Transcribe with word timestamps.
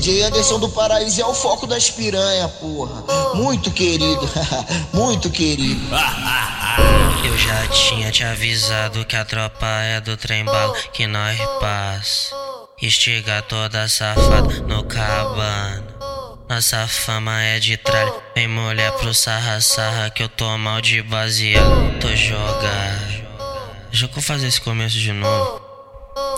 DJ 0.00 0.22
Anderson 0.22 0.58
do 0.58 0.70
Paraíso 0.70 1.20
é 1.20 1.26
o 1.26 1.34
foco 1.34 1.66
das 1.66 1.90
piranha, 1.90 2.48
porra. 2.48 3.04
Muito 3.34 3.70
querido, 3.70 4.26
muito 4.94 5.28
querido. 5.28 5.80
Eu 7.22 7.36
já 7.36 7.66
tinha 7.68 8.10
te 8.10 8.24
avisado 8.24 9.04
que 9.04 9.14
a 9.14 9.26
tropa 9.26 9.66
é 9.66 10.00
do 10.00 10.16
trem 10.16 10.42
bala 10.42 10.74
que 10.90 11.06
nós 11.06 11.38
passa. 11.60 12.34
Estiga 12.80 13.42
toda 13.42 13.86
safada 13.88 14.60
no 14.66 14.82
cabana. 14.84 15.84
Nossa 16.48 16.88
fama 16.88 17.42
é 17.42 17.60
de 17.60 17.76
tralha. 17.76 18.10
Vem 18.34 18.48
mulher 18.48 18.92
pro 18.92 19.12
sarra 19.12 19.60
sarra 19.60 20.08
que 20.08 20.22
eu 20.22 20.30
tô 20.30 20.56
mal 20.56 20.80
de 20.80 21.02
baseado. 21.02 21.98
Tô 22.00 22.08
jogado. 22.16 23.20
Já 23.92 24.06
vou 24.06 24.22
fazer 24.22 24.46
esse 24.46 24.62
começo 24.62 24.96
de 24.96 25.12
novo. 25.12 25.60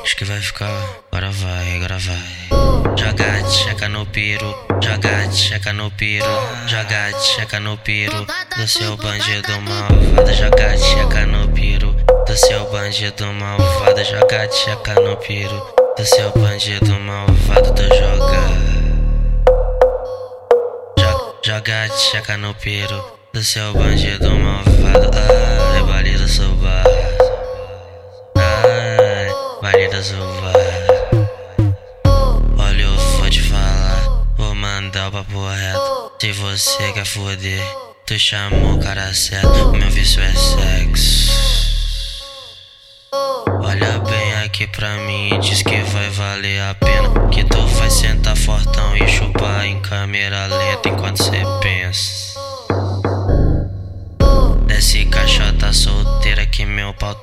Acho 0.00 0.16
que 0.16 0.24
vai 0.24 0.40
ficar. 0.40 0.70
Agora 1.10 1.32
vai, 1.32 1.76
agora 1.76 1.98
vai. 1.98 2.57
Joga 2.96 3.50
checa 3.50 3.88
no 3.88 4.06
piro, 4.06 4.54
joga 4.82 5.30
checa 5.32 5.72
no 5.72 5.90
piro, 5.90 6.26
joga 6.66 7.12
checa 7.20 7.60
no 7.60 7.76
piro. 7.78 8.26
Do 8.56 8.66
seu 8.66 8.96
bandido 8.96 9.60
malvado, 9.60 10.34
joga 10.34 10.76
checa 10.76 11.26
no 11.26 11.48
piro. 11.48 11.94
Do 12.26 12.36
seu 12.36 12.70
bandido 12.70 13.32
malvado, 13.32 14.04
joga 14.04 14.50
checa 14.50 14.94
no 14.94 15.16
piro. 15.16 15.74
Do 15.96 16.04
seu 16.04 16.30
bandido 16.32 16.98
malvado, 17.00 17.74
tô 17.74 17.82
jogando. 17.82 18.78
Joga 21.44 21.88
checa 21.96 22.36
no 22.36 22.54
piro. 22.54 23.18
Do 23.32 23.42
seu 23.42 23.72
bandido 23.74 24.30
malvado, 24.30 25.10
ai, 25.74 25.82
baile 25.84 26.16
do 26.18 26.28
seu 26.28 26.50
bar, 26.56 26.84
ai, 28.36 29.28
baile 29.62 29.88
do 29.88 30.02
seu. 30.02 30.67
Mandar 34.98 35.08
o 35.08 35.12
papo 35.12 35.48
reto. 35.48 36.12
Se 36.20 36.32
você 36.32 36.92
quer 36.92 37.04
foder, 37.04 37.62
tu 38.04 38.18
chamou 38.18 38.74
o 38.74 38.80
cara 38.80 39.14
certo, 39.14 39.68
o 39.68 39.72
meu 39.72 39.88
vício 39.90 40.20
é 40.20 40.34
sexo. 40.34 41.28
Olha 43.62 43.98
bem 44.00 44.34
aqui 44.44 44.66
pra 44.66 44.96
mim 44.98 45.34
e 45.34 45.38
diz 45.38 45.62
que 45.62 45.80
vai 45.82 46.10
valer 46.10 46.60
a 46.62 46.74
pena. 46.74 47.28
Que 47.30 47.44
tu 47.44 47.64
vai 47.66 47.90
sentar 47.90 48.36
fortão 48.36 48.96
e 48.96 49.08
chupar 49.08 49.66
em 49.66 49.80
câmera 49.80 50.46
lenta 50.46 50.88
enquanto 50.88 51.22
cê 51.22 51.42
pensa. 51.60 52.07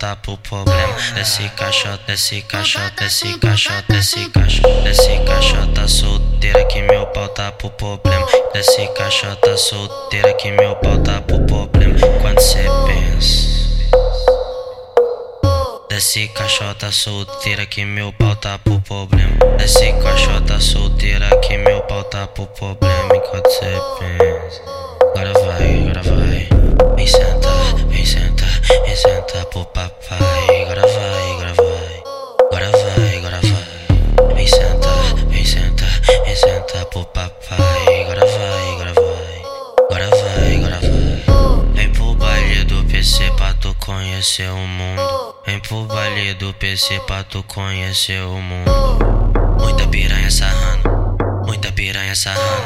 Tá 0.06 0.16
pro 0.17 0.38
problema. 0.38 0.94
Desce 1.16 1.50
caixota, 1.50 2.00
desce 2.06 2.42
caixota, 2.44 2.92
desce 3.00 3.39
caixota, 3.39 3.84
desce 3.89 4.30
caixota, 4.30 4.81
desce 4.84 5.20
caixota 5.25 5.88
solteira 5.88 6.64
que 6.66 6.81
meu 6.84 7.08
pau 7.08 7.28
tá 7.30 7.52
pro 7.52 7.72
problema. 7.72 8.28
Desce 8.53 8.88
caixota 8.89 9.58
solteira 9.58 10.31
que 10.36 10.52
meu 10.52 10.75
pau 10.75 10.97
tá 11.00 11.22
pro 11.22 11.39
problema. 11.45 11.95
Quando 12.22 12.39
cê 12.39 12.66
pensa. 12.86 13.56
Desce 15.89 16.28
caixota 16.28 16.92
solteira 16.92 17.66
que 17.66 17.84
meu 17.84 18.14
pau 18.14 18.36
tá 18.36 18.59
pro 18.59 18.80
problema. 18.81 19.58
Desce 19.58 19.92
caixota 20.03 20.59
solteira 20.59 21.36
que 21.40 21.58
meu 21.58 21.81
pau 21.81 22.03
tá 22.03 22.28
pro 22.28 22.45
problema. 22.45 23.16
Enquanto 23.16 23.50
cê 23.50 23.73
pensa. 24.00 24.62
Agora 25.02 25.34
vai, 25.34 25.80
agora 25.80 26.03
vai. 26.03 26.45
PC 43.06 43.31
pra 43.38 43.53
tu 43.53 43.72
conhecer 43.75 44.50
o 44.50 44.57
mundo. 44.57 45.35
Vem 45.46 45.59
pro 45.59 45.84
baile 45.84 46.34
do 46.34 46.52
PC 46.56 47.00
pra 47.02 47.24
tu 47.24 47.44
conhecer 47.44 48.19
o 48.24 48.41
mundo. 48.41 48.72
Muita 49.59 49.85
piranha 49.85 50.31
sarrando, 50.31 50.90
muita 51.46 51.72
piranha 51.72 52.16
sarrando. 52.16 52.63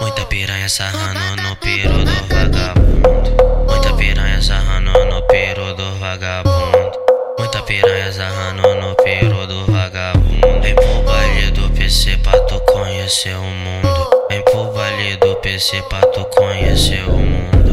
Muita 0.00 0.24
piranha 0.24 0.66
sarrando 0.70 1.42
no 1.42 1.56
piro 1.56 1.92
do 2.06 2.14
vagabundo. 2.26 3.66
Muita 3.68 3.92
piranha 3.92 4.40
sarrando 4.40 4.92
no 5.04 5.22
piro 5.24 5.74
do 5.74 5.98
vagabundo. 5.98 6.92
Muita 7.38 7.60
piranha 7.60 8.10
sarrando 8.10 8.74
no 8.76 8.94
piro 8.94 9.46
do 9.46 9.66
vagabundo. 9.70 10.62
Vem 10.62 10.74
pro 10.74 11.02
baile 11.02 11.50
do 11.50 11.68
PC 11.68 12.16
pra 12.22 12.40
tu 12.40 12.58
conhecer 12.60 13.36
o 13.36 13.42
mundo. 13.42 14.26
Vem 14.30 14.42
pro 14.42 14.72
baile 14.72 15.18
do 15.18 15.36
PC 15.36 15.82
pra 15.82 16.00
tu 16.00 16.24
conhecer 16.34 17.06
o 17.06 17.18
mundo. 17.18 17.65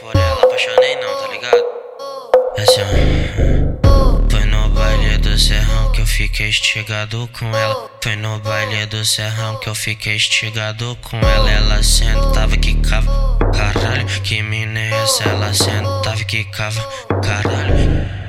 Por 0.00 0.16
ela. 0.16 0.42
Apaixonei 0.42 0.96
não, 0.96 1.20
tá 1.20 1.28
ligado? 1.28 1.64
É 2.56 2.62
assim. 2.62 2.80
Foi 4.30 4.44
no 4.46 4.68
baile 4.70 5.18
do 5.18 5.38
serrão 5.38 5.92
que 5.92 6.00
eu 6.00 6.06
fiquei 6.06 6.48
estigado 6.48 7.28
com 7.38 7.54
ela. 7.54 7.90
Foi 8.02 8.16
no 8.16 8.38
baile 8.40 8.86
do 8.86 9.04
serrão 9.04 9.58
que 9.60 9.68
eu 9.68 9.74
fiquei 9.74 10.16
estigado 10.16 10.96
com 11.02 11.18
ela. 11.18 11.50
Ela 11.50 11.82
sentava 11.82 12.56
que 12.56 12.74
cava. 12.80 13.38
Caralho, 13.54 14.06
que 14.22 14.42
mina 14.42 14.80
é 14.80 14.90
essa? 15.02 15.24
Ela 15.24 15.52
sentava 15.52 16.24
que 16.24 16.44
cava. 16.44 16.82
Caralho. 17.22 18.20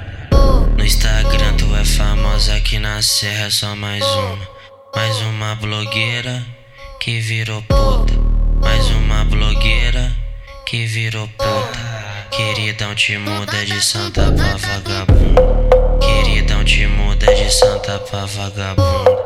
No 0.78 0.84
Instagram 0.84 1.56
tu 1.58 1.76
é 1.76 1.86
famosa 1.86 2.56
aqui 2.56 2.80
na 2.80 3.02
serra, 3.02 3.46
é 3.46 3.50
só 3.50 3.76
mais 3.76 4.03
uma. 4.03 4.50
Mais 4.94 5.22
uma 5.22 5.56
blogueira 5.56 6.44
que 7.00 7.20
virou 7.20 7.62
puta. 7.62 8.14
Mais 8.62 8.88
uma 8.90 9.24
blogueira 9.26 10.21
que 10.72 10.86
virou 10.86 11.28
puta. 11.28 12.28
Queridão 12.32 12.96
te 12.96 13.18
muda 13.18 13.66
de 13.66 13.84
santa 13.84 14.32
pra 14.32 14.56
vagabundo. 14.56 16.00
Queridão 16.00 16.64
te 16.64 16.88
muda 16.88 17.36
de 17.36 17.54
santa 17.54 18.00
pra 18.00 18.26
vagabundo. 18.26 19.18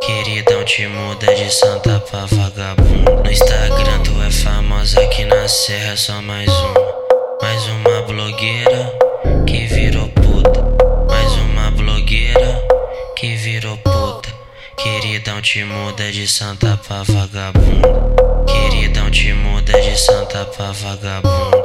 Queridão 0.00 0.64
te 0.64 0.86
muda 0.86 1.34
de 1.34 1.52
santa 1.52 1.98
pra 1.98 2.24
vagabundo. 2.26 3.20
No 3.20 3.28
Instagram 3.28 4.00
tu 4.04 4.22
é 4.22 4.30
famosa 4.30 5.00
aqui 5.00 5.24
na 5.24 5.48
serra, 5.48 5.96
só 5.96 6.22
mais 6.22 6.48
uma. 6.48 6.94
Mais 7.42 7.66
uma 7.66 8.02
blogueira 8.02 9.11
te 15.42 15.64
muda 15.64 16.12
de 16.12 16.28
santa 16.28 16.78
pra 16.86 17.02
vagabundo. 17.02 18.14
Queridão 18.46 19.10
te 19.10 19.32
muda 19.32 19.72
de 19.80 19.98
santa 19.98 20.44
pra 20.44 20.70
vagabundo. 20.70 21.64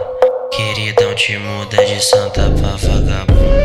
Queridão 0.52 1.14
te 1.14 1.38
muda 1.38 1.86
de 1.86 2.04
santa 2.04 2.50
pra 2.50 2.76
vagabundo. 2.76 3.57